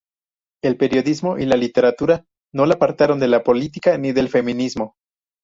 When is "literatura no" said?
1.55-2.65